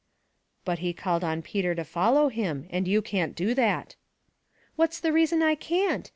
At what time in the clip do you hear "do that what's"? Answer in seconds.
3.35-4.99